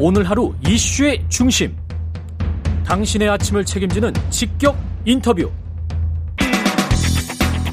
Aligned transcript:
오늘 0.00 0.22
하루 0.30 0.54
이슈의 0.64 1.24
중심. 1.28 1.76
당신의 2.86 3.28
아침을 3.30 3.64
책임지는 3.64 4.12
직격 4.30 4.76
인터뷰. 5.04 5.50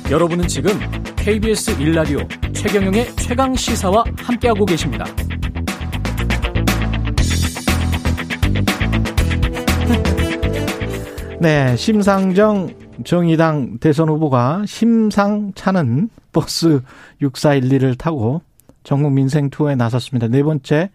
여러분은 0.09 0.47
지금 0.47 0.71
KBS 1.15 1.79
일라디오 1.79 2.17
최경영의 2.51 3.15
최강 3.17 3.53
시사와 3.55 4.03
함께하고 4.17 4.65
계십니다. 4.65 5.05
네, 11.39 11.77
심상정 11.77 12.73
정의당 13.03 13.77
대선 13.77 14.09
후보가 14.09 14.63
심상차는 14.65 16.09
버스 16.31 16.81
6412를 17.21 17.95
타고 17.95 18.41
전국 18.83 19.13
민생 19.13 19.51
투어에 19.51 19.75
나섰습니다. 19.75 20.27
네 20.27 20.41
번째 20.41 20.89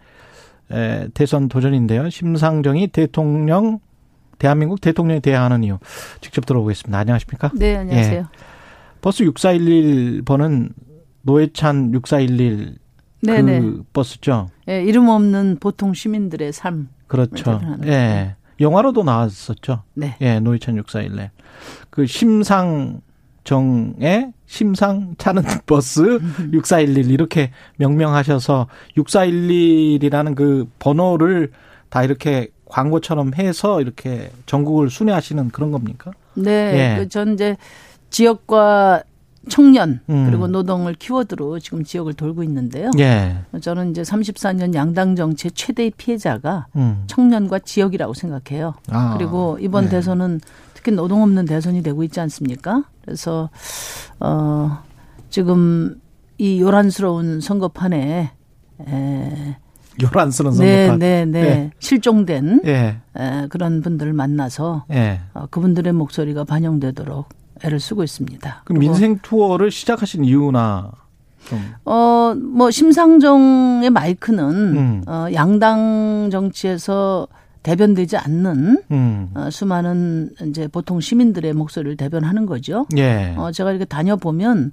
대선 1.13 1.49
도전인데요. 1.49 2.09
심상정이 2.09 2.87
대통령 2.87 3.79
대한민국 4.39 4.81
대통령이 4.81 5.21
돼야 5.21 5.43
하는 5.43 5.63
이유 5.63 5.77
직접 6.19 6.45
들어보겠습니다. 6.45 6.97
안녕하십니까? 6.97 7.51
네, 7.55 7.75
안녕하세요. 7.77 8.19
예. 8.19 8.25
버스 9.01 9.23
6411번은 9.23 10.69
노회찬 11.21 11.93
6411 11.93 12.77
네네. 13.23 13.59
그 13.61 13.83
버스죠. 13.93 14.49
예, 14.67 14.83
이름 14.83 15.09
없는 15.09 15.57
보통 15.59 15.93
시민들의 15.93 16.53
삶. 16.53 16.89
그렇죠. 17.07 17.61
예. 17.85 18.35
영화로도 18.59 19.03
나왔었죠. 19.03 19.83
네. 19.93 20.15
예, 20.21 20.39
노회찬 20.39 20.75
6411. 20.77 21.29
그 21.89 22.05
심상 22.07 23.01
정의 23.43 24.31
심상 24.45 25.15
차는 25.17 25.43
버스 25.65 26.19
6411 26.51 27.11
이렇게 27.11 27.51
명명하셔서 27.77 28.67
6411이라는 28.97 30.35
그 30.35 30.69
번호를 30.79 31.51
다 31.89 32.03
이렇게 32.03 32.49
광고처럼 32.65 33.33
해서 33.35 33.81
이렇게 33.81 34.31
전국을 34.45 34.89
순회하시는 34.89 35.49
그런 35.49 35.71
겁니까? 35.71 36.11
네. 36.33 36.95
예. 36.95 37.03
그전 37.03 37.33
이제 37.33 37.57
지역과 38.09 39.03
청년 39.49 39.99
음. 40.09 40.27
그리고 40.27 40.47
노동을 40.47 40.93
키워드로 40.93 41.59
지금 41.59 41.83
지역을 41.83 42.13
돌고 42.13 42.43
있는데요. 42.43 42.91
예. 42.99 43.37
저는 43.59 43.91
이제 43.91 44.03
34년 44.03 44.73
양당 44.73 45.15
정치의 45.15 45.51
최대의 45.51 45.91
피해자가 45.97 46.67
음. 46.75 47.03
청년과 47.07 47.59
지역이라고 47.59 48.13
생각해요. 48.13 48.75
아. 48.89 49.15
그리고 49.17 49.57
이번 49.59 49.85
네. 49.85 49.91
대선은 49.91 50.41
특히 50.73 50.91
노동 50.91 51.23
없는 51.23 51.45
대선이 51.45 51.81
되고 51.83 52.03
있지 52.03 52.19
않습니까? 52.19 52.83
그래서 53.03 53.49
어 54.19 54.79
지금 55.29 55.99
이 56.37 56.61
요란스러운 56.61 57.41
선거판에 57.41 58.31
에 58.87 59.57
요란스러운 60.01 60.57
네, 60.57 60.87
선거판. 60.87 60.99
네, 60.99 61.25
네, 61.25 61.41
네. 61.41 61.47
예. 61.47 61.71
실종된 61.79 62.61
예. 62.65 62.97
에, 63.17 63.47
그런 63.49 63.81
분들을 63.81 64.13
만나서 64.13 64.85
예. 64.91 65.21
어, 65.33 65.45
그분들의 65.49 65.91
목소리가 65.93 66.43
반영되도록 66.43 67.29
애를 67.63 67.79
쓰고 67.79 68.03
있습니다. 68.03 68.63
그럼 68.65 68.79
민생 68.79 69.19
투어를 69.19 69.69
시작하신 69.69 70.25
이유나 70.25 70.91
어, 71.85 72.33
뭐, 72.35 72.71
심상정의 72.71 73.89
마이크는, 73.89 74.43
음. 74.77 75.03
어, 75.07 75.25
양당 75.33 76.29
정치에서 76.31 77.27
대변되지 77.63 78.17
않는, 78.17 78.83
음. 78.91 79.29
어, 79.35 79.49
수많은 79.49 80.31
이제 80.47 80.67
보통 80.67 80.99
시민들의 80.99 81.53
목소리를 81.53 81.95
대변하는 81.97 82.45
거죠. 82.45 82.87
예. 82.97 83.35
어, 83.37 83.51
제가 83.51 83.71
이렇게 83.71 83.85
다녀보면, 83.85 84.71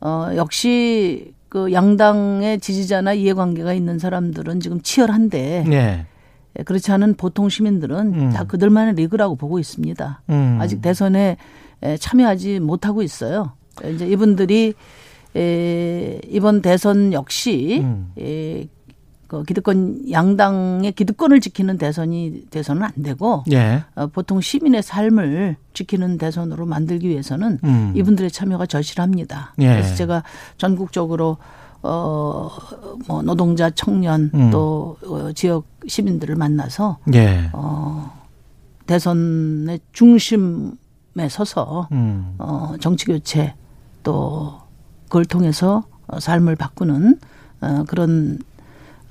어, 0.00 0.30
역시 0.36 1.34
그 1.48 1.72
양당의 1.72 2.60
지지자나 2.60 3.12
이해관계가 3.12 3.74
있는 3.74 3.98
사람들은 3.98 4.60
지금 4.60 4.80
치열한데, 4.80 5.64
예. 5.70 6.06
예 6.58 6.62
그렇지 6.62 6.90
않은 6.92 7.14
보통 7.14 7.48
시민들은 7.48 8.14
음. 8.14 8.30
다 8.30 8.44
그들만의 8.44 8.94
리그라고 8.94 9.36
보고 9.36 9.58
있습니다. 9.58 10.22
음. 10.30 10.58
아직 10.60 10.80
대선에 10.80 11.36
참여하지 11.98 12.60
못하고 12.60 13.02
있어요. 13.02 13.52
이제 13.84 14.06
이분들이 14.06 14.74
에, 15.34 16.20
이번 16.28 16.60
대선 16.60 17.12
역시 17.12 17.80
음. 17.82 18.12
에, 18.18 18.66
그 19.32 19.44
기득권 19.44 20.10
양당의 20.10 20.92
기득권을 20.92 21.40
지키는 21.40 21.78
대선이 21.78 22.48
대선은 22.50 22.82
안 22.82 22.92
되고 23.02 23.44
예. 23.50 23.82
어, 23.94 24.06
보통 24.06 24.40
시민의 24.40 24.82
삶을 24.82 25.56
지키는 25.72 26.18
대선으로 26.18 26.66
만들기 26.66 27.08
위해서는 27.08 27.58
음. 27.64 27.92
이분들의 27.96 28.30
참여가 28.30 28.66
절실합니다. 28.66 29.54
예. 29.60 29.68
그래서 29.68 29.94
제가 29.94 30.22
전국적으로 30.58 31.38
어 31.82 32.50
뭐 33.08 33.22
노동자, 33.22 33.70
청년 33.70 34.30
음. 34.34 34.50
또 34.50 34.96
어, 35.06 35.32
지역 35.32 35.64
시민들을 35.86 36.36
만나서 36.36 36.98
예. 37.14 37.50
어 37.52 38.12
대선의 38.86 39.80
중심 39.92 40.76
에 41.18 41.28
서서 41.28 41.88
음. 41.92 42.36
어, 42.38 42.74
정치 42.80 43.04
교체 43.04 43.54
또 44.02 44.60
그걸 45.04 45.26
통해서 45.26 45.84
어, 46.06 46.18
삶을 46.20 46.56
바꾸는 46.56 47.18
어, 47.60 47.84
그런 47.86 48.38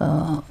어, 0.01 0.43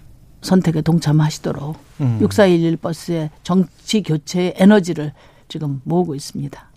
선택에 0.43 0.81
동참하시도록 0.81 1.77
음. 2.01 2.19
6411 2.21 2.77
버스의 2.79 3.31
정치 3.43 4.03
교체의 4.03 4.55
에너지를 4.57 5.13
지금 5.49 5.81
모으고 5.85 6.15
있습니다. 6.15 6.71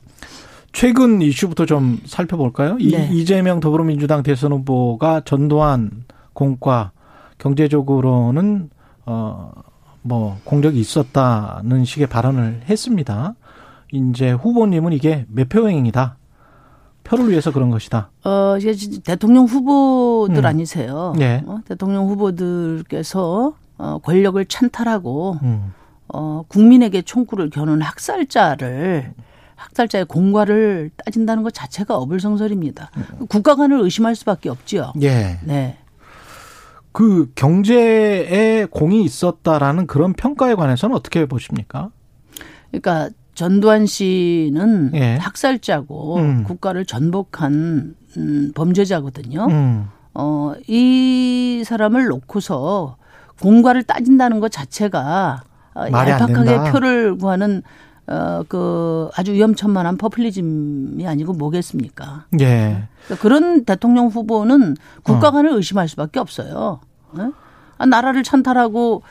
최근 0.74 1.22
이슈부터 1.22 1.66
좀 1.66 2.00
살펴볼까요? 2.06 2.78
네. 2.78 3.10
이재명 3.12 3.60
더불어민주당 3.60 4.24
대선 4.24 4.52
후보가 4.52 5.22
전두환 5.26 6.04
공과 6.34 6.92
경제적으로는 7.38 8.70
어 9.06 9.52
뭐 10.04 10.38
공적이 10.44 10.80
있었다는 10.80 11.86
식의 11.86 12.08
발언을 12.08 12.62
했습니다. 12.70 13.36
이제 13.92 14.32
후보님은 14.32 14.94
이게 14.94 15.26
매표 15.30 15.70
행위다. 15.70 16.18
표를 17.04 17.30
위해서 17.30 17.52
그런 17.52 17.70
것이다. 17.70 18.10
어, 18.24 18.58
이제 18.58 19.02
대통령 19.04 19.46
후보들 19.46 20.38
음. 20.38 20.46
아니세요. 20.46 21.14
네. 21.18 21.44
어, 21.46 21.60
대통령 21.66 22.08
후보들께서 22.08 23.54
어, 23.78 24.00
권력을 24.04 24.44
찬탈하고 24.46 25.40
음. 25.44 25.74
어, 26.08 26.44
국민에게 26.48 27.02
총구를 27.02 27.50
겨눈 27.50 27.82
학살자를 27.82 29.14
학살자의 29.56 30.06
공과를 30.06 30.92
따진다는 30.98 31.44
것 31.44 31.54
자체가 31.54 31.98
어불성설입니다. 31.98 32.92
음. 32.98 33.28
국가관을 33.28 33.80
의심할 33.82 34.16
수밖에 34.16 34.50
없지요. 34.50 34.94
예. 35.02 35.40
네. 35.44 35.78
그 36.92 37.32
경제에 37.34 38.66
공이 38.70 39.04
있었다라는 39.04 39.88
그런 39.88 40.14
평가에 40.14 40.54
관해서는 40.54 40.96
어떻게 40.96 41.26
보십니까? 41.26 41.90
그러니까 42.70 43.10
전두환 43.36 43.86
씨는 43.86 44.92
예. 44.94 45.16
학살자고 45.18 46.18
음. 46.18 46.44
국가를 46.44 46.86
전복한 46.86 47.96
음, 48.18 48.52
범죄자거든요. 48.54 49.48
음. 49.50 49.88
어, 50.14 50.54
이 50.68 51.64
사람을 51.66 52.06
놓고서 52.06 52.98
공과를 53.42 53.84
따진다는 53.84 54.40
것 54.40 54.52
자체가 54.52 55.44
어, 55.76 55.86
얄팍하게 55.92 56.72
표를 56.72 57.18
구하는 57.18 57.64
어, 58.06 58.44
그 58.48 59.10
아주 59.16 59.32
위험천만한 59.34 59.98
퍼플리즘이 59.98 61.08
아니고 61.08 61.34
뭐겠습니까? 61.34 62.26
예. 62.42 62.88
그러니까 63.06 63.22
그런 63.22 63.66
대통령 63.66 64.08
후보는 64.08 64.76
국가관을 65.04 65.52
어. 65.52 65.56
의심할 65.56 65.88
수밖에 65.88 66.20
없어요. 66.20 66.82
네? 67.14 67.32
아, 67.78 67.86
나라를 67.86 68.24
찬탈하고 68.24 69.02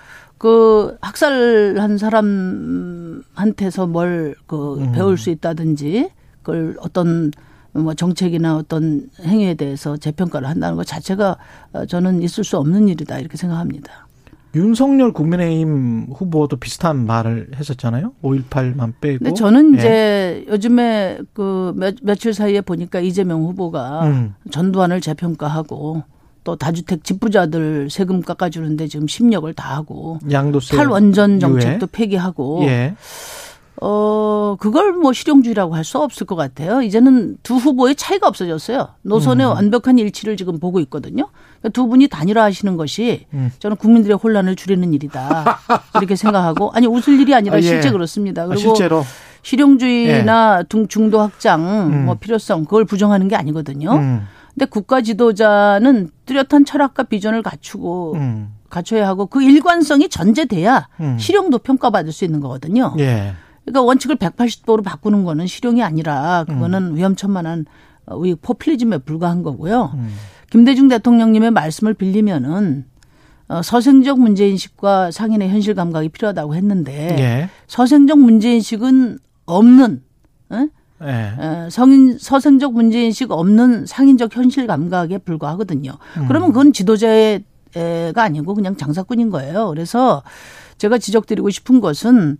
그 0.43 0.99
학살한 1.01 1.99
사람한테서 1.99 3.87
뭘그 3.87 4.79
음. 4.81 4.91
배울 4.91 5.17
수 5.17 5.31
있다든지 5.31 6.11
그걸 6.43 6.75
어떤 6.81 7.31
뭐 7.71 7.95
정책이나 7.95 8.57
어떤 8.57 9.09
행위에 9.23 9.55
대해서 9.55 9.97
재평가를 9.97 10.49
한다는 10.49 10.75
것 10.75 10.85
자체가 10.85 11.37
저는 11.87 12.23
있을 12.23 12.43
수 12.43 12.59
없는 12.59 12.89
일이다 12.89 13.21
이렇게 13.21 13.37
생각합니다. 13.37 14.09
윤석열 14.57 15.13
국민의힘 15.13 16.09
후보도 16.13 16.57
비슷한 16.57 17.07
말을 17.07 17.53
했었잖아요. 17.55 18.13
5.18만 18.23 18.95
빼고. 19.01 19.19
근데 19.21 19.35
저는 19.35 19.75
예. 19.75 19.79
이제 19.79 20.47
요즘에 20.49 21.21
그 21.35 21.73
며, 21.77 21.93
며칠 22.03 22.35
사이에 22.35 22.63
보니까 22.63 22.99
이재명 22.99 23.45
후보가 23.45 24.07
음. 24.09 24.35
전두환을 24.51 25.01
재평가하고 25.01 26.03
또 26.45 26.57
다주택 26.57 27.05
집부자들 27.05 27.89
세금 27.91 28.21
깎아주는데 28.23 28.89
지금 28.89 29.07
심력을 29.07 29.53
다하고 29.55 30.19
양도세 30.31 30.77
탈원전 30.77 31.39
정책도 31.41 31.87
유예. 31.87 31.89
폐기하고 31.93 32.63
예. 32.65 32.95
어 33.81 34.57
그걸 34.61 34.93
뭐 34.93 35.13
실용주의라고 35.13 35.75
할 35.75 35.83
수 35.85 35.99
없을 35.99 36.27
것 36.27 36.37
같아요. 36.37 36.83
이제는 36.83 37.37
두 37.43 37.57
후보의 37.57 37.97
차이가 37.97 38.29
없어졌어요. 38.29 38.89
노선의 39.03 39.47
음. 39.47 39.51
완벽한 39.53 39.99
일치를 39.99 40.37
지금 40.37 40.61
보고 40.61 40.79
있거든요. 40.81 41.29
그러니까 41.59 41.69
두 41.73 41.89
분이 41.89 42.07
단일화하시는 42.09 42.77
것이 42.77 43.27
음. 43.35 43.51
저는 43.59 43.77
국민들의 43.77 44.17
혼란을 44.17 44.55
줄이는 44.55 44.95
일이다 44.95 45.59
이렇게 45.97 46.15
생각하고 46.15 46.71
아니 46.73 46.87
웃을 46.87 47.19
일이 47.19 47.35
아니라 47.35 47.57
아, 47.57 47.59
예. 47.59 47.63
실제 47.63 47.91
그렇습니다. 47.91 48.43
아, 48.43 48.47
그리고 48.47 48.61
아, 48.61 48.75
실제로 48.75 49.05
실용주의나 49.43 50.63
예. 50.73 50.87
중도 50.89 51.21
확장 51.21 51.63
음. 51.93 52.05
뭐 52.05 52.15
필요성 52.15 52.65
그걸 52.65 52.85
부정하는 52.85 53.27
게 53.29 53.35
아니거든요. 53.37 54.23
음. 54.53 54.59
근데 54.59 54.67
국가 54.67 55.01
지도자는 55.01 56.11
뚜렷한 56.27 56.65
철학과 56.65 57.05
비전을 57.05 57.43
갖추고 57.43 58.15
음. 58.15 58.55
갖춰야 58.69 59.07
하고 59.07 59.27
그 59.27 59.43
일관성이 59.43 60.09
전제돼야 60.09 60.89
음. 61.01 61.19
실용도 61.19 61.59
평가받을 61.59 62.13
수 62.13 62.25
있는 62.25 62.41
거거든요. 62.41 62.95
예. 62.99 63.35
그러니까 63.65 63.83
원칙을 63.83 64.17
180도로 64.17 64.83
바꾸는 64.83 65.25
거는 65.25 65.47
실용이 65.47 65.83
아니라 65.83 66.45
그거는 66.49 66.83
음. 66.83 66.97
위험천만한 66.97 67.67
우리 68.07 68.35
포퓰리즘에 68.35 68.99
불과한 68.99 69.43
거고요. 69.43 69.93
음. 69.95 70.15
김대중 70.51 70.89
대통령님의 70.89 71.51
말씀을 71.51 71.95
빌리면은 71.95 72.87
어, 73.49 73.63
서생적 73.63 74.19
문제인식과 74.19 75.11
상인의 75.11 75.51
현실 75.51 75.75
감각이 75.75 76.09
필요하다고 76.09 76.55
했는데 76.55 77.17
예. 77.19 77.51
서생적 77.67 78.19
문제인식은 78.19 79.19
없는 79.47 80.03
에? 80.53 80.69
예. 81.03 81.69
성인 81.71 82.19
서생적 82.19 82.73
문제인식 82.75 83.31
없는 83.31 83.87
상인적 83.87 84.35
현실 84.37 84.67
감각에 84.67 85.19
불과하거든요. 85.19 85.93
음. 86.19 86.29
그러면 86.29 86.53
그건 86.53 86.73
지도자의 86.73 87.45
가 88.15 88.23
아니고 88.23 88.55
그냥 88.55 88.77
장사꾼인 88.77 89.31
거예요. 89.31 89.69
그래서 89.69 90.23
제가 90.79 90.99
지적드리고 90.99 91.51
싶은 91.51 91.81
것은 91.81 92.37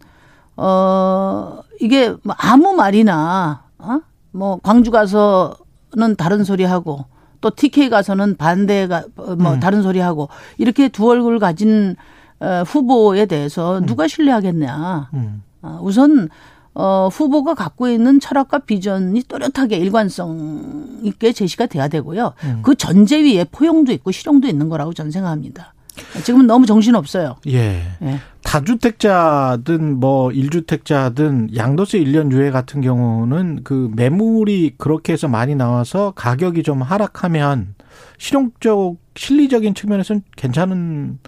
어 0.57 1.61
이게 1.81 2.15
뭐 2.23 2.35
아무 2.39 2.75
말이나 2.75 3.65
어 3.79 4.01
뭐 4.33 4.59
광주 4.63 4.91
가서는 4.91 6.17
다른 6.19 6.43
소리 6.43 6.65
하고 6.65 7.05
또 7.41 7.51
TK 7.51 7.91
가서는 7.91 8.37
반대가 8.37 9.05
뭐 9.15 9.55
음. 9.55 9.61
다른 9.61 9.83
소리 9.83 10.01
하고 10.01 10.29
이렇게 10.59 10.89
두 10.89 11.09
얼굴 11.09 11.39
가진 11.39 11.97
어, 12.41 12.63
후보에 12.67 13.27
대해서 13.27 13.79
음. 13.79 13.87
누가 13.87 14.09
신뢰하겠냐. 14.09 15.11
음. 15.15 15.43
어, 15.63 15.79
우선 15.83 16.29
어, 16.75 17.09
후보가 17.13 17.55
갖고 17.55 17.89
있는 17.89 18.19
철학과 18.21 18.59
비전이 18.59 19.25
또렷하게 19.25 19.77
일관성 19.77 21.01
있게 21.03 21.33
제시가 21.33 21.67
돼야 21.67 21.89
되고요. 21.89 22.33
음. 22.45 22.61
그 22.63 22.75
전제 22.75 23.23
위에 23.23 23.45
포용도 23.45 23.93
있고 23.93 24.11
실용도 24.11 24.49
있는 24.49 24.69
거라고 24.69 24.95
저는 24.95 25.11
생각합니다. 25.11 25.75
지금은 26.25 26.47
너무 26.47 26.65
정신 26.65 26.95
없어요. 26.95 27.37
예. 27.49 27.83
예. 28.03 28.19
다주택자든 28.43 30.01
뭐 30.01 30.33
일주택자든 30.33 31.55
양도세 31.55 31.99
1년 32.01 32.33
유예 32.33 32.51
같은 32.51 32.81
경우는 32.81 33.61
그 33.63 33.91
매물이 33.95 34.75
그렇게 34.79 35.13
해서 35.13 35.29
많이 35.29 35.55
나와서 35.55 36.13
가격이 36.17 36.63
좀 36.63 36.83
하락하면 36.83 37.75
실용적 38.19 38.97
실리적인 39.17 39.75
측면에서는 39.75 40.23
괜찮은 40.37 41.19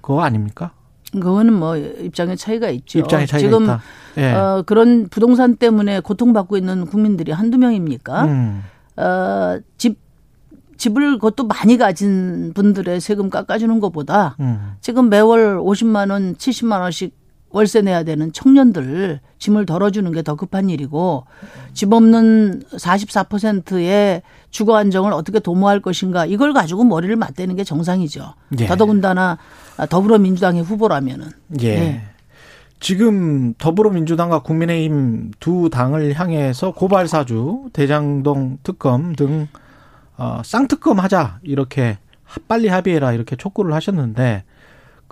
거 0.00 0.22
아닙니까? 0.22 0.72
그거는 1.20 1.52
뭐 1.52 1.76
입장의 1.76 2.36
차이가 2.36 2.68
있죠. 2.70 3.00
입장의 3.00 3.26
차이가 3.26 3.48
지금 3.48 3.64
있다. 3.64 3.82
예. 4.18 4.32
어, 4.32 4.62
그런 4.66 5.08
부동산 5.08 5.56
때문에 5.56 6.00
고통받고 6.00 6.56
있는 6.56 6.86
국민들이 6.86 7.32
한두 7.32 7.58
명입니까? 7.58 8.24
음. 8.24 8.62
어, 8.96 9.58
집 9.76 9.98
집을 10.76 11.14
그것도 11.18 11.46
많이 11.46 11.76
가진 11.76 12.52
분들의 12.54 13.00
세금 13.00 13.30
깎아주는 13.30 13.78
것보다 13.80 14.36
음. 14.40 14.74
지금 14.80 15.08
매월 15.08 15.58
50만 15.58 16.10
원, 16.10 16.34
70만 16.34 16.80
원씩 16.80 17.14
월세 17.54 17.82
내야 17.82 18.02
되는 18.02 18.32
청년들 18.32 19.20
짐을 19.38 19.64
덜어주는 19.64 20.10
게 20.10 20.22
더 20.22 20.34
급한 20.34 20.70
일이고 20.70 21.24
집 21.72 21.92
없는 21.92 22.62
44%의 22.72 24.22
주거 24.50 24.76
안정을 24.76 25.12
어떻게 25.12 25.38
도모할 25.38 25.80
것인가 25.80 26.26
이걸 26.26 26.52
가지고 26.52 26.82
머리를 26.82 27.14
맞대는 27.14 27.54
게 27.54 27.62
정상이죠. 27.62 28.34
예. 28.58 28.66
더더군다나 28.66 29.38
더불어민주당의 29.88 30.62
후보라면은. 30.62 31.28
예. 31.60 31.68
예. 31.68 32.02
지금 32.80 33.54
더불어민주당과 33.54 34.40
국민의힘 34.40 35.30
두 35.38 35.70
당을 35.70 36.14
향해서 36.18 36.72
고발사주, 36.72 37.70
대장동 37.72 38.58
특검 38.64 39.14
등 39.14 39.46
어, 40.16 40.40
쌍특검 40.44 40.98
하자 40.98 41.38
이렇게 41.42 41.98
빨리 42.48 42.66
합의해라 42.66 43.12
이렇게 43.12 43.36
촉구를 43.36 43.72
하셨는데 43.74 44.42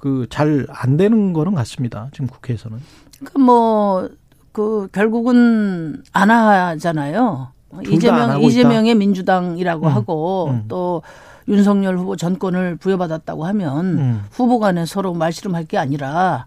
그 0.03 0.27
잘 0.29 0.67
안 0.69 0.97
되는 0.97 1.33
거는 1.33 1.55
같습니다. 1.55 2.09
지금 2.13 2.27
국회에서는. 2.27 2.79
그뭐그 3.25 4.89
결국은 4.93 6.03
안 6.13 6.31
하잖아요. 6.31 7.53
이재명 7.89 8.43
이재명의 8.43 8.97
민주당이라고 8.97 9.87
음, 9.87 9.93
하고 9.93 10.49
음. 10.51 10.65
또 10.67 11.03
윤석열 11.49 11.97
후보 11.99 12.17
전권을 12.17 12.77
부여받았다고 12.77 13.47
하면 13.47 13.87
음. 13.99 14.23
후보 14.33 14.59
간에 14.59 14.85
서로 14.87 15.15
말씨름할 15.15 15.65
게 15.65 15.79
아니라 15.79 16.47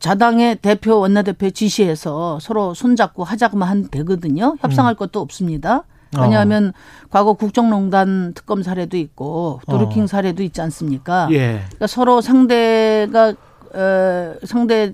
자당의 0.00 0.56
대표 0.56 0.98
원내대표 0.98 1.50
지시해서 1.50 2.38
서로 2.40 2.74
손잡고 2.74 3.22
하자고만 3.24 3.88
되거든요. 3.90 4.56
협상할 4.60 4.94
음. 4.94 4.96
것도 4.96 5.20
없습니다. 5.20 5.84
왜냐하면 6.22 6.68
어. 6.68 7.06
과거 7.10 7.34
국정농단 7.34 8.32
특검 8.34 8.62
사례도 8.62 8.96
있고 8.96 9.60
도르킹 9.68 10.04
어. 10.04 10.06
사례도 10.06 10.42
있지 10.42 10.60
않습니까? 10.60 11.28
예. 11.32 11.60
그러니까 11.66 11.86
서로 11.86 12.20
상대가 12.20 13.34
어, 13.74 14.34
상대 14.44 14.92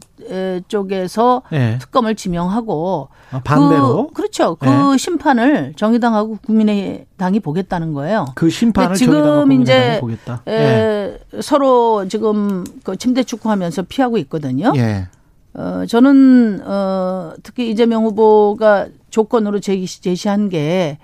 쪽에서 0.66 1.42
예. 1.52 1.78
특검을 1.80 2.16
지명하고 2.16 3.08
아, 3.30 3.40
반대로 3.44 4.08
그, 4.08 4.14
그렇죠. 4.14 4.56
그 4.56 4.66
예. 4.66 4.96
심판을 4.96 5.74
정의당하고 5.76 6.38
국민의당이 6.44 7.40
보겠다는 7.40 7.92
거예요. 7.92 8.26
그 8.34 8.50
심판을 8.50 8.96
지금 8.96 9.52
이제 9.52 9.98
보겠다. 10.00 10.42
예. 10.48 11.19
서로 11.40 12.08
지금 12.08 12.64
그 12.82 12.96
침대 12.96 13.22
축구하면서 13.22 13.84
피하고 13.88 14.19
있거든요. 14.19 14.72
예. 14.76 15.06
어, 15.54 15.84
저는 15.86 16.62
어, 16.64 17.34
특히 17.42 17.70
이재명 17.70 18.04
후보가 18.04 18.88
조건으로 19.10 19.60
제시, 19.60 20.28
한게 20.28 20.98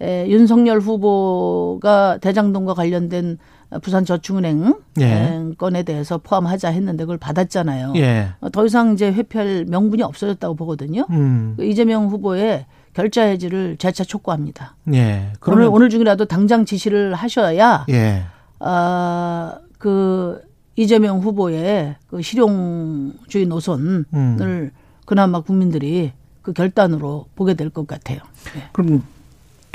에, 0.00 0.28
윤석열 0.28 0.80
후보가 0.80 2.18
대장동과 2.18 2.74
관련된 2.74 3.38
부산 3.82 4.04
저축은행 4.04 4.74
예. 5.00 5.44
건에 5.58 5.82
대해서 5.84 6.18
포함하자 6.18 6.70
했는데 6.70 7.04
그걸 7.04 7.18
받았잖아요. 7.18 7.92
예. 7.96 8.30
어, 8.40 8.48
더 8.50 8.66
이상 8.66 8.94
이제 8.94 9.12
회피할 9.12 9.66
명분이 9.68 10.02
없어졌다고 10.02 10.56
보거든요. 10.56 11.06
음. 11.10 11.54
그 11.56 11.64
이재명 11.64 12.06
후보의 12.08 12.66
결자 12.94 13.22
해지를 13.22 13.76
재차 13.76 14.02
촉구합니다. 14.02 14.74
예. 14.94 15.32
오늘 15.46 15.68
오늘 15.70 15.88
중이라도 15.88 16.24
당장 16.24 16.64
지시를 16.64 17.14
하셔야 17.14 17.84
예. 17.90 18.24
아그 18.58 20.40
이재명 20.76 21.20
후보의 21.20 21.96
그 22.08 22.22
실용주의 22.22 23.46
노선을 23.46 24.04
음. 24.14 24.70
그나마 25.04 25.40
국민들이 25.40 26.12
그 26.42 26.52
결단으로 26.52 27.26
보게 27.36 27.54
될 27.54 27.70
것 27.70 27.86
같아요. 27.86 28.18
네. 28.54 28.62
그럼 28.72 29.02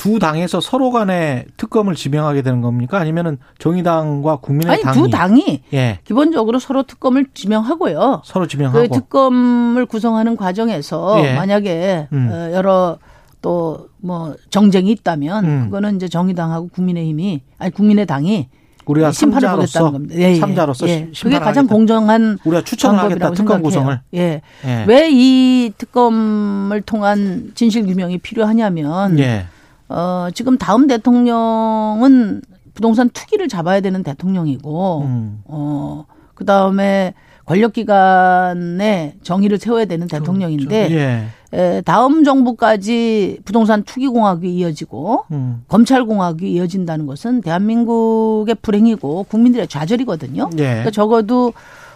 두 0.05 0.19
당에서 0.19 0.61
서로 0.61 0.91
간에 0.91 1.45
특검을 1.57 1.95
지명하게 1.95 2.43
되는 2.43 2.61
겁니까? 2.61 2.99
아니면은 2.99 3.39
정의당과 3.57 4.35
국민의당이 4.37 4.83
아니 4.85 4.97
두 5.01 5.09
당이 5.09 5.63
예. 5.73 5.99
기본적으로 6.03 6.59
서로 6.59 6.83
특검을 6.83 7.25
지명하고요. 7.33 8.21
서로 8.23 8.45
지명하고 8.45 8.79
그 8.79 8.87
특검을 8.89 9.87
구성하는 9.87 10.37
과정에서 10.37 11.25
예. 11.25 11.33
만약에 11.33 12.07
음. 12.13 12.29
어, 12.31 12.51
여러 12.53 12.97
또 13.41 13.87
뭐 14.05 14.35
정쟁이 14.51 14.91
있다면 14.91 15.45
음. 15.45 15.63
그거는 15.65 15.95
이제 15.95 16.07
정의당하고 16.07 16.67
국민의힘이 16.67 17.41
아니 17.57 17.71
국민의당이 17.71 18.49
우리가 18.85 19.11
심판을 19.11 19.49
보겠다는 19.49 19.91
겁니다. 19.93 20.15
예, 20.15 20.29
예. 20.29 20.35
삼자로서 20.35 20.87
예. 20.87 21.09
그게 21.19 21.39
가장 21.39 21.65
공정한 21.65 22.37
우리가 22.45 22.63
추천을 22.63 22.99
하겠다 22.99 23.31
특검 23.31 23.63
구성을. 23.63 23.99
예. 24.13 24.41
예. 24.63 24.85
왜 24.87 25.09
이 25.11 25.71
특검을 25.75 26.81
통한 26.81 27.49
진실 27.55 27.87
규명이 27.87 28.19
필요하냐면 28.19 29.17
예. 29.17 29.47
어 29.87 30.27
지금 30.33 30.57
다음 30.57 30.87
대통령은 30.87 32.41
부동산 32.73 33.09
투기를 33.09 33.47
잡아야 33.47 33.81
되는 33.81 34.03
대통령이고 34.03 35.01
음. 35.01 35.41
어 35.47 36.05
그 36.35 36.45
다음에 36.45 37.13
권력기관에 37.45 39.15
정의를 39.23 39.57
세워야 39.57 39.85
되는 39.85 40.07
그렇죠. 40.07 40.23
대통령인데 40.23 40.87
그렇죠. 40.89 40.95
예. 40.95 41.25
에, 41.53 41.81
다음 41.81 42.23
정부까지 42.23 43.39
부동산 43.45 43.83
투기공학이 43.83 44.53
이어지고 44.53 45.25
음. 45.31 45.63
검찰공학이 45.67 46.51
이어진다는 46.51 47.05
것은 47.05 47.41
대한민국의 47.41 48.55
불행이고 48.61 49.23
국민들의 49.29 49.67
좌절이거든요. 49.67 50.49
예. 50.53 50.63
그러니까 50.63 50.91
적어도 50.91 51.53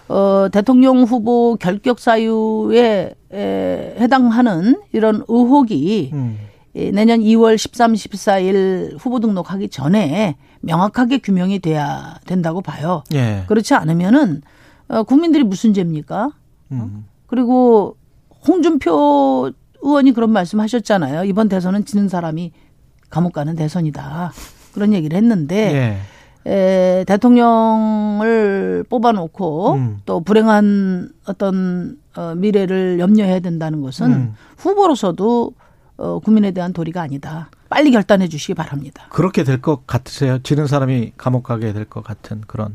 어, 0.07 0.47
대통령 0.51 1.03
후보 1.03 1.55
결격 1.59 1.99
사유에 1.99 3.13
에, 3.33 3.95
해당하는 3.99 4.79
이런 4.93 5.23
의혹이 5.27 6.11
음. 6.13 6.37
내년 6.73 7.19
2월 7.19 7.57
13, 7.57 7.93
14일 7.93 8.97
후보 8.99 9.19
등록하기 9.19 9.69
전에 9.69 10.37
명확하게 10.61 11.19
규명이 11.19 11.59
돼야 11.59 12.19
된다고 12.25 12.61
봐요. 12.61 13.03
예. 13.13 13.43
그렇지 13.47 13.73
않으면은 13.73 14.41
어, 14.87 15.03
국민들이 15.03 15.43
무슨 15.43 15.73
죄입니까? 15.73 16.31
음. 16.71 16.79
어? 16.81 17.03
그리고 17.27 17.97
홍준표 18.47 19.51
의원이 19.81 20.11
그런 20.13 20.31
말씀 20.31 20.59
하셨잖아요. 20.59 21.23
이번 21.23 21.47
대선은 21.49 21.85
지는 21.85 22.09
사람이 22.09 22.51
감옥 23.09 23.33
가는 23.33 23.55
대선이다. 23.55 24.31
그런 24.73 24.93
얘기를 24.93 25.17
했는데 25.17 25.99
예. 26.45 26.51
에, 26.51 27.03
대통령을 27.05 28.85
뽑아놓고 28.89 29.73
음. 29.73 29.99
또 30.05 30.21
불행한 30.21 31.11
어떤 31.25 31.97
어, 32.15 32.33
미래를 32.35 32.99
염려해야 32.99 33.39
된다는 33.39 33.81
것은 33.81 34.11
음. 34.11 34.33
후보로서도 34.57 35.53
어, 35.99 36.19
국민에 36.19 36.51
대한 36.51 36.71
도리가 36.73 37.01
아니다. 37.01 37.49
빨리 37.69 37.91
결단해 37.91 38.27
주시기 38.29 38.53
바랍니다. 38.53 39.05
그렇게 39.09 39.43
될 39.43 39.61
것 39.61 39.85
같으세요? 39.85 40.39
지는 40.41 40.65
사람이 40.65 41.13
감옥 41.17 41.43
가게 41.43 41.73
될 41.73 41.85
것 41.85 42.03
같은 42.03 42.41
그런 42.47 42.73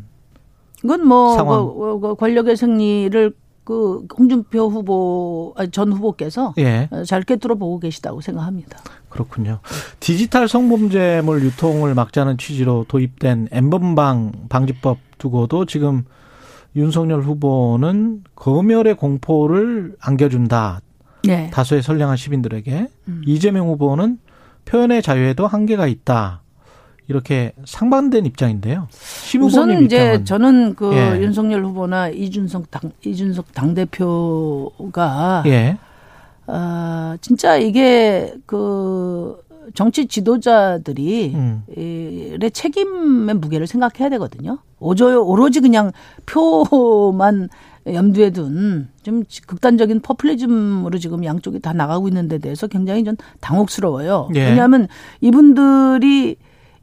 이건 0.85 1.07
뭐 1.07 1.37
그, 1.75 2.00
그 2.00 2.14
권력의 2.16 2.57
승리를 2.57 3.35
그 3.64 4.07
홍준표 4.19 4.69
후보 4.69 5.54
전 5.73 5.90
후보께서 5.93 6.52
예. 6.59 6.90
잘 7.07 7.23
꿰뚫어 7.23 7.54
보고 7.54 7.78
계시다고 7.81 8.21
생각합니다. 8.21 8.78
그렇군요. 9.09 9.61
디지털 10.00 10.49
성범죄물 10.49 11.43
유통을 11.45 11.95
막자는 11.95 12.37
취지로 12.37 12.85
도입된 12.88 13.49
엠번방 13.52 14.33
방지법 14.50 14.99
두고도 15.16 15.64
지금 15.64 16.04
윤석열 16.76 17.23
후보는 17.23 18.25
검열의 18.35 18.97
공포를 18.97 19.97
안겨준다. 20.00 20.81
네. 21.26 21.50
다수의 21.50 21.83
선량한 21.83 22.16
시민들에게 22.16 22.88
음. 23.09 23.23
이재명 23.26 23.69
후보는 23.69 24.19
표현의 24.64 25.02
자유에도 25.02 25.47
한계가 25.47 25.87
있다. 25.87 26.43
이렇게 27.07 27.52
상반된 27.66 28.25
입장인데요. 28.25 28.88
우선 29.40 29.71
이제 29.85 30.14
입장은. 30.14 30.25
저는 30.25 30.75
그 30.75 30.95
예. 30.95 31.21
윤석열 31.21 31.64
후보나 31.64 32.09
이준석 32.09 32.71
당 32.71 32.93
이준석 33.04 33.52
당 33.52 33.75
대표가 33.75 35.43
예. 35.47 35.76
아 36.47 37.19
진짜 37.21 37.57
이게 37.57 38.35
그 38.47 39.38
정치 39.75 40.07
지도자들이 40.07 41.33
음. 41.35 41.62
의 41.76 42.50
책임의 42.50 43.35
무게를 43.37 43.66
생각해야 43.66 44.09
되거든요. 44.11 44.59
오조 44.78 45.26
오로지 45.26 45.61
그냥 45.61 45.93
표만 46.26 47.49
염두에 47.87 48.31
둔 48.31 48.88
좀 49.03 49.25
극단적인 49.47 50.00
포퓰리즘으로 50.00 50.99
지금 50.99 51.25
양쪽이 51.25 51.61
다 51.61 51.73
나가고 51.75 52.09
있는 52.09 52.29
데 52.29 52.38
대해서 52.38 52.67
굉장히 52.67 53.05
좀 53.05 53.14
당혹스러워요. 53.41 54.31
예. 54.35 54.47
왜냐하면 54.49 54.88
이분들이 55.21 56.37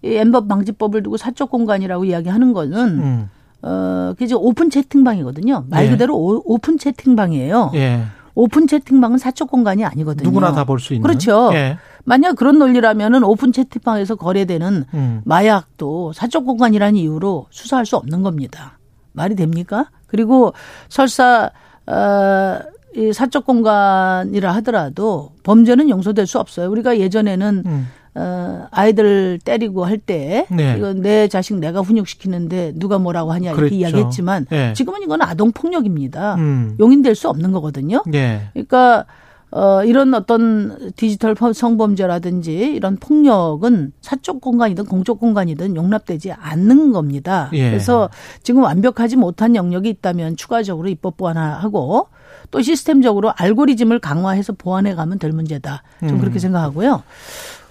이 0.04 0.08
엔번방 0.16 0.48
방지법을 0.48 1.04
두고 1.04 1.18
사적 1.18 1.50
공간이라고 1.50 2.06
이야기하는 2.06 2.54
거는 2.54 2.78
음. 3.00 3.30
어, 3.64 4.14
그게 4.18 4.34
오픈 4.36 4.70
채팅방이거든요. 4.70 5.66
말 5.70 5.86
예. 5.86 5.90
그대로 5.90 6.18
오, 6.18 6.42
오픈 6.46 6.78
채팅방이에요. 6.78 7.72
예. 7.76 8.04
오픈 8.34 8.66
채팅방은 8.68 9.18
사적 9.18 9.50
공간이 9.52 9.84
아니거든요. 9.86 10.28
누구나 10.30 10.54
다 10.54 10.64
볼 10.66 10.80
수 10.80 10.94
있는. 10.94 11.04
그렇죠. 11.08 11.52
예. 11.54 11.78
만약 12.04 12.36
그런 12.36 12.58
논리라면은 12.58 13.24
오픈 13.24 13.52
채팅방에서 13.52 14.16
거래되는 14.16 14.86
음. 14.94 15.22
마약도 15.26 16.14
사적 16.14 16.46
공간이라는 16.46 16.96
이유로 16.96 17.48
수사할 17.52 17.86
수 17.86 17.98
없는 17.98 18.24
겁니다. 18.24 18.80
말이 19.14 19.36
됩니까? 19.36 19.90
그리고 20.08 20.54
설사 20.90 21.52
어, 21.88 22.60
이 22.96 23.14
사적 23.14 23.46
공간이라 23.46 24.52
하더라도 24.56 25.32
범죄는 25.44 25.90
용서될 25.90 26.28
수 26.28 26.40
없어요. 26.40 26.70
우리가 26.70 27.00
예전에는 27.00 27.64
음. 27.66 27.88
어, 28.14 28.68
아이들 28.72 29.40
때리고 29.44 29.86
할 29.86 29.98
때, 29.98 30.46
네. 30.52 30.76
이건 30.78 31.02
내 31.02 31.30
자식 31.30 31.56
내가 31.56 31.80
훈육시키는데 31.80 32.74
누가 32.76 32.98
뭐라고 33.00 33.32
하냐 33.32 33.52
이렇게 33.52 33.70
그랬죠. 33.70 33.76
이야기했지만, 33.76 34.48
네. 34.50 34.74
지금은 34.74 35.02
이건 35.04 35.22
아동 35.22 35.54
폭력입니다. 35.54 36.36
음. 36.36 36.76
용인될 36.78 37.16
수 37.16 37.30
없는 37.30 37.54
거거든요. 37.54 38.04
네. 38.06 38.50
그러니까, 38.52 39.06
어, 39.52 39.84
이런 39.84 40.14
어떤 40.14 40.92
디지털 40.96 41.36
성범죄라든지 41.54 42.54
이런 42.54 42.96
폭력은 42.96 43.92
사적 44.02 44.40
공간이든 44.40 44.86
공적 44.86 45.20
공간이든 45.20 45.76
용납되지 45.76 46.32
않는 46.32 46.94
겁니다. 46.94 47.50
예. 47.54 47.70
그래서 47.70 48.10
지금 48.44 48.64
완벽하지 48.64 49.18
못한 49.18 49.56
영역이 49.56 49.90
있다면 49.90 50.38
추가적으로 50.38 50.88
입법 50.88 51.18
보완하고 51.18 52.08
또 52.50 52.62
시스템적으로 52.62 53.32
알고리즘을 53.36 54.00
강화해서 54.00 54.54
보완해 54.54 54.96
가면 54.96 55.20
될 55.20 55.32
문제다. 55.32 55.84
좀 56.00 56.10
음. 56.10 56.20
그렇게 56.20 56.40
생각하고요. 56.40 57.04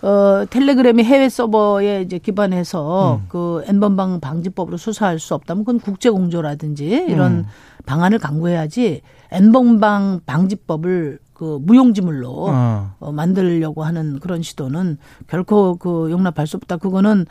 어, 0.03 0.45
텔레그램이 0.49 1.03
해외 1.05 1.29
서버에 1.29 2.03
이제 2.03 2.19
기반해서 2.19 3.17
음. 3.23 3.27
그 3.29 3.62
N번방 3.67 4.21
방지법으로 4.21 4.77
수사할 4.79 5.19
수 5.19 5.35
없다면 5.35 5.65
그건 5.65 5.81
국제공조라든지 5.81 7.07
이런 7.09 7.33
음. 7.33 7.47
방안을 7.85 8.19
강구해야지 8.19 9.03
N번방 9.31 10.21
방지법을 10.25 11.19
그 11.35 11.59
무용지물로 11.62 12.47
어. 12.49 12.95
어, 13.00 13.12
만들려고 13.12 13.83
하는 13.85 14.21
그런 14.21 14.43
시도는 14.43 14.99
결코 15.27 15.77
그 15.77 16.11
용납할 16.11 16.47
수 16.47 16.57
없다. 16.57 16.77
그거는 16.79 17.27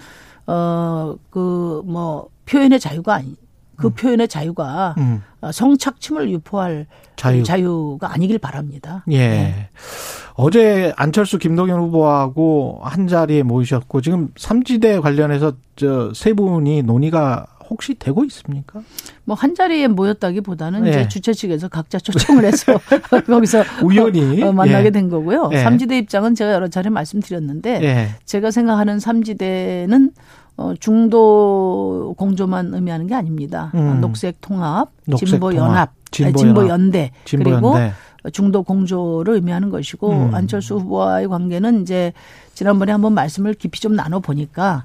어 0.47 1.15
그 1.29 1.81
뭐 1.85 2.27
표현의 2.45 2.79
자유가 2.79 3.15
아니 3.15 3.35
그 3.79 3.87
음. 3.87 3.93
표현의 3.93 4.27
자유가 4.27 4.93
음. 4.97 5.23
어, 5.41 5.51
성착취물 5.51 6.29
유포할 6.31 6.85
자유. 7.15 7.43
자유 7.43 7.97
가 7.99 8.11
아니길 8.13 8.37
바랍니다. 8.39 9.03
예. 9.11 9.17
네. 9.17 9.69
어제 10.35 10.93
안철수 10.95 11.37
김동연 11.37 11.79
후보하고 11.79 12.79
한 12.83 13.07
자리에 13.07 13.43
모이셨고 13.43 14.01
지금 14.01 14.29
삼지대 14.37 14.99
관련해서 14.99 15.53
저 15.75 16.11
세 16.13 16.33
분이 16.33 16.83
논의가 16.83 17.45
혹시 17.69 17.93
되고 17.93 18.25
있습니까? 18.25 18.81
뭐 19.25 19.35
한 19.37 19.53
자리에 19.53 19.87
모였다기보다는 19.87 20.85
예. 20.87 20.89
이제 20.89 21.07
주최 21.07 21.33
측에서 21.33 21.67
각자 21.67 21.99
초청을 21.99 22.43
해서 22.45 22.73
거기서 23.27 23.63
우연히 23.83 24.41
어, 24.43 24.51
만나게 24.51 24.87
예. 24.87 24.89
된 24.89 25.07
거고요. 25.09 25.51
예. 25.53 25.59
삼지대 25.59 25.97
입장은 25.99 26.35
제가 26.35 26.51
여러 26.53 26.67
차례 26.67 26.89
말씀드렸는데 26.89 27.81
예. 27.83 28.09
제가 28.25 28.51
생각하는 28.51 28.99
삼지대는 28.99 30.11
어, 30.59 30.73
중도 30.77 32.13
공조만 32.17 32.73
의미하는 32.73 33.07
게 33.07 33.15
아닙니다. 33.15 33.71
음. 33.75 34.01
녹색 34.01 34.41
통합, 34.41 34.89
진보 35.17 35.55
연합, 35.55 35.93
진보 36.11 36.67
연대 36.67 37.11
그리고 37.29 37.75
중도 38.33 38.63
공조를 38.63 39.35
의미하는 39.35 39.69
것이고 39.69 40.11
음. 40.11 40.35
안철수 40.35 40.75
후보와의 40.75 41.29
관계는 41.29 41.83
이제 41.83 42.11
지난번에 42.53 42.91
한번 42.91 43.13
말씀을 43.13 43.53
깊이 43.53 43.79
좀 43.79 43.95
나눠 43.95 44.19
보니까 44.19 44.83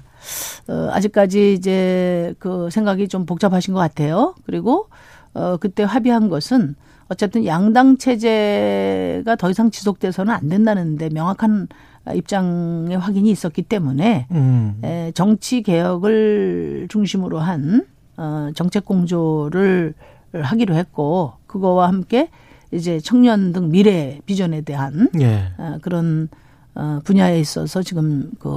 어, 0.69 0.89
아직까지 0.93 1.53
이제 1.53 2.33
그 2.39 2.69
생각이 2.71 3.09
좀 3.09 3.25
복잡하신 3.25 3.73
것 3.73 3.81
같아요. 3.81 4.33
그리고 4.45 4.87
어, 5.33 5.57
그때 5.57 5.83
합의한 5.83 6.29
것은 6.29 6.75
어쨌든 7.09 7.45
양당 7.45 7.97
체제가 7.97 9.35
더 9.35 9.49
이상 9.49 9.69
지속돼서는 9.71 10.33
안 10.33 10.47
된다는데 10.47 11.09
명확한 11.09 11.67
입장의 12.13 12.97
확인이 12.97 13.31
있었기 13.31 13.63
때문에 13.63 14.27
음. 14.31 14.79
에, 14.83 15.11
정치 15.13 15.61
개혁을 15.63 16.87
중심으로 16.89 17.39
한 17.39 17.85
어, 18.17 18.49
정책 18.55 18.85
공조를 18.85 19.93
하기로 20.33 20.75
했고 20.75 21.33
그거와 21.47 21.87
함께 21.87 22.29
이제 22.71 22.99
청년 22.99 23.53
등 23.53 23.69
미래 23.69 24.19
비전에 24.25 24.61
대한 24.61 25.09
예. 25.19 25.43
어, 25.57 25.77
그런 25.81 26.27
어, 26.75 26.99
분야에 27.03 27.39
있어서 27.39 27.81
지금 27.81 28.31
그 28.39 28.49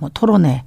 뭐 0.00 0.10
토론회 0.14 0.64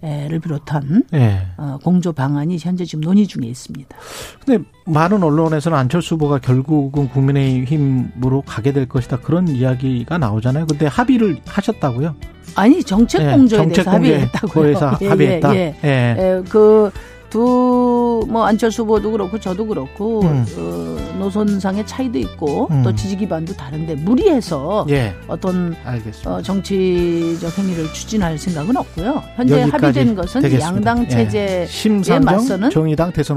를 0.00 0.38
비롯한 0.38 1.02
예. 1.14 1.40
어, 1.56 1.76
공조 1.82 2.12
방안이 2.12 2.56
현재 2.60 2.84
지금 2.84 3.02
논의 3.02 3.26
중에 3.26 3.46
있습니다. 3.46 3.96
근데 4.44 4.64
많은 4.86 5.24
언론에서는 5.24 5.76
안철수 5.76 6.14
후보가 6.14 6.38
결국은 6.38 7.08
국민의힘으로 7.08 8.42
가게 8.42 8.72
될 8.72 8.86
것이다 8.86 9.18
그런 9.18 9.48
이야기가 9.48 10.18
나오잖아요. 10.18 10.66
근데 10.66 10.86
합의를 10.86 11.38
하셨다고요? 11.44 12.14
아니 12.54 12.82
정책 12.84 13.28
공조에 13.28 13.58
예, 13.58 13.62
정책 13.62 13.84
대해서 13.84 13.90
합의했다고요. 13.90 14.68
예, 15.02 15.08
합의했다. 15.08 15.56
예, 15.56 15.74
예. 15.82 15.88
예. 15.88 16.42
그두 16.48 17.97
뭐 18.26 18.44
안철수 18.44 18.82
후보도 18.82 19.10
그렇고 19.12 19.38
저도 19.38 19.66
그렇고 19.66 20.22
음. 20.22 20.46
어, 20.56 21.18
노선상의 21.18 21.86
차이도 21.86 22.18
있고 22.18 22.68
음. 22.70 22.82
또 22.82 22.94
지지 22.94 23.16
기반도 23.16 23.52
다른데 23.52 23.96
무리해서 23.96 24.86
예. 24.88 25.14
어떤 25.26 25.76
어, 26.24 26.40
정치적 26.40 27.58
행위를 27.58 27.92
추진할 27.92 28.38
생각은 28.38 28.76
없고요. 28.76 29.22
현재 29.36 29.62
합의된 29.62 30.14
것은 30.14 30.40
되겠습니다. 30.40 30.66
양당 30.76 31.04
예. 31.04 31.08
체제에 31.08 31.62
예. 31.62 31.66
맞서는 32.18 32.70
정의당 32.70 33.12
대선 33.12 33.36